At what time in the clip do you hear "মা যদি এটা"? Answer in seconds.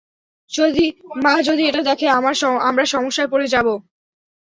1.23-1.81